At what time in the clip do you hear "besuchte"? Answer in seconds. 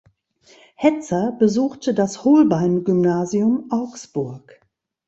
1.33-1.93